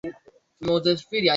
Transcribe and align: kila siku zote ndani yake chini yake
kila 0.01 0.13
siku 0.13 0.29
zote 0.61 0.81
ndani 0.81 0.89
yake 0.89 1.05
chini 1.09 1.27
yake 1.27 1.29